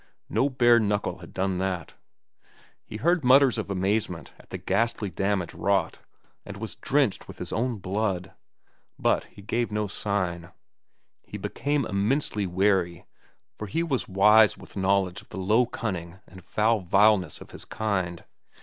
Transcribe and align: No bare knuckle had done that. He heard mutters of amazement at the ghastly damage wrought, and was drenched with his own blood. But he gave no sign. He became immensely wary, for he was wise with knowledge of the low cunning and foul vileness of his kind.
No 0.29 0.49
bare 0.49 0.79
knuckle 0.79 1.19
had 1.19 1.31
done 1.31 1.59
that. 1.59 1.93
He 2.83 2.97
heard 2.97 3.23
mutters 3.23 3.59
of 3.59 3.69
amazement 3.69 4.33
at 4.39 4.49
the 4.49 4.57
ghastly 4.57 5.11
damage 5.11 5.53
wrought, 5.53 5.99
and 6.43 6.57
was 6.57 6.75
drenched 6.75 7.27
with 7.27 7.37
his 7.37 7.53
own 7.53 7.77
blood. 7.77 8.31
But 8.97 9.25
he 9.25 9.43
gave 9.43 9.71
no 9.71 9.85
sign. 9.85 10.49
He 11.21 11.37
became 11.37 11.85
immensely 11.85 12.47
wary, 12.47 13.05
for 13.53 13.67
he 13.67 13.83
was 13.83 14.07
wise 14.07 14.57
with 14.57 14.75
knowledge 14.75 15.21
of 15.21 15.29
the 15.29 15.37
low 15.37 15.67
cunning 15.67 16.17
and 16.25 16.43
foul 16.43 16.79
vileness 16.79 17.39
of 17.39 17.51
his 17.51 17.63
kind. 17.63 18.23